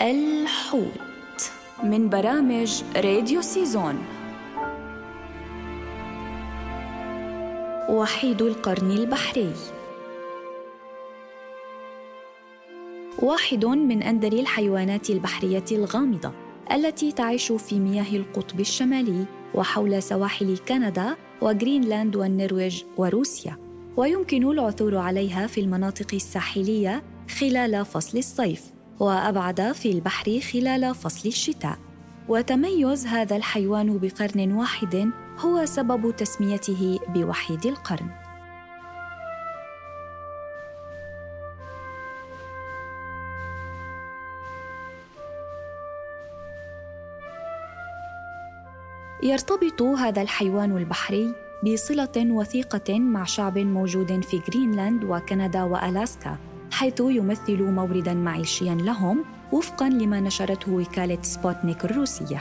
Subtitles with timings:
[0.00, 1.50] الحوت
[1.84, 3.98] من برامج راديو سيزون.
[7.88, 9.52] وحيد القرن البحري.
[13.18, 16.32] واحد من أندر الحيوانات البحرية الغامضة
[16.72, 23.56] التي تعيش في مياه القطب الشمالي وحول سواحل كندا وغرينلاند والنرويج وروسيا.
[23.96, 27.02] ويمكن العثور عليها في المناطق الساحلية
[27.40, 28.79] خلال فصل الصيف.
[29.00, 31.78] وأبعد في البحر خلال فصل الشتاء.
[32.28, 38.10] وتميز هذا الحيوان بقرن واحد هو سبب تسميته بوحيد القرن.
[49.22, 56.49] يرتبط هذا الحيوان البحري بصلة وثيقة مع شعب موجود في جرينلاند وكندا وألاسكا.
[56.70, 62.40] حيث يمثل موردا معيشيا لهم وفقا لما نشرته وكالة سبوتنيك الروسية.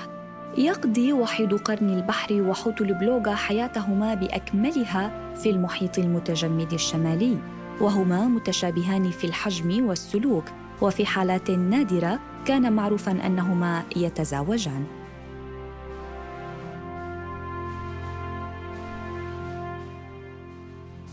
[0.58, 7.38] يقضي وحيد قرن البحر وحوت البلوغا حياتهما بأكملها في المحيط المتجمد الشمالي
[7.82, 10.44] وهما متشابهان في الحجم والسلوك
[10.82, 14.86] وفي حالات نادرة كان معروفا أنهما يتزاوجان.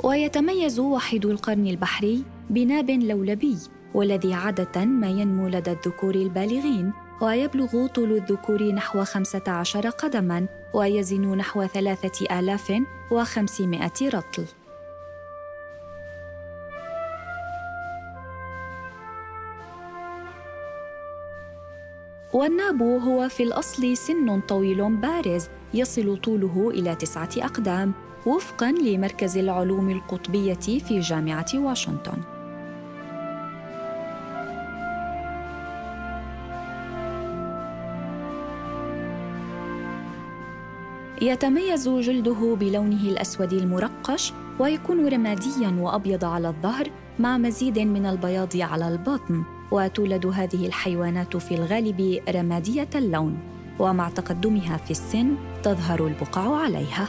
[0.04, 3.58] ويتميز وحيد القرن البحري بناب لولبي
[3.94, 11.66] والذي عادة ما ينمو لدى الذكور البالغين ويبلغ طول الذكور نحو 15 قدما ويزن نحو
[11.66, 14.44] 3500 رطل.
[22.32, 27.92] والناب هو في الأصل سن طويل بارز يصل طوله إلى تسعة أقدام
[28.26, 32.35] وفقا لمركز العلوم القطبية في جامعة واشنطن.
[41.22, 48.88] يتميز جلده بلونه الأسود المرقش ويكون رماديا وأبيض على الظهر مع مزيد من البياض على
[48.88, 53.38] البطن وتولد هذه الحيوانات في الغالب رمادية اللون.
[53.78, 57.08] ومع تقدمها في السن تظهر البقع عليها.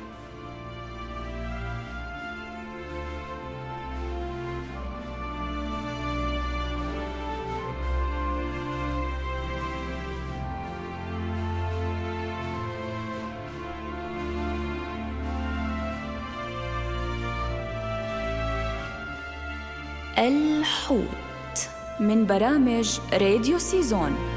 [20.18, 21.70] الحوت
[22.00, 24.37] من برامج راديو سيزون.